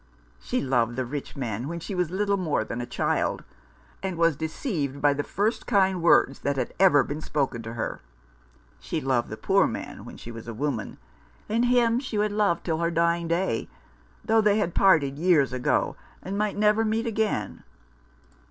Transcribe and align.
She 0.39 0.61
loved 0.61 0.95
the 0.95 1.05
rich 1.05 1.35
man 1.37 1.67
when 1.67 1.79
she 1.79 1.93
was 1.93 2.09
little 2.09 2.35
more 2.35 2.63
than 2.63 2.81
a 2.81 2.87
child, 2.87 3.43
and 4.01 4.17
was 4.17 4.35
deceived 4.35 4.99
by 4.99 5.13
the 5.13 5.21
first 5.21 5.67
kind 5.67 6.01
words 6.01 6.39
that 6.39 6.55
had 6.57 6.73
ever 6.79 7.03
been 7.03 7.21
spoken 7.21 7.61
to 7.61 7.73
her. 7.73 8.01
She 8.79 8.99
loved 8.99 9.29
the 9.29 9.37
poor 9.37 9.67
man 9.67 10.03
when 10.03 10.17
she 10.17 10.31
was 10.31 10.47
a 10.47 10.55
woman; 10.55 10.97
and 11.47 11.65
him 11.65 11.99
she 11.99 12.17
would 12.17 12.31
love 12.31 12.63
till 12.63 12.79
her 12.79 12.89
dying 12.89 13.27
day, 13.27 13.69
though 14.25 14.41
they 14.41 14.57
had 14.57 14.73
parted 14.73 15.19
years 15.19 15.53
ago, 15.53 15.95
and 16.23 16.35
might 16.35 16.57
never 16.57 16.83
meet 16.83 17.05
again." 17.05 17.61